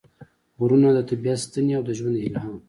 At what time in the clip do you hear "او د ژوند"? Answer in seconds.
1.77-2.15